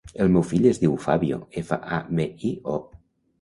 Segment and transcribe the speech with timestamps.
[0.23, 2.81] El meu fill es diu Fabio: efa, a, be, i, o.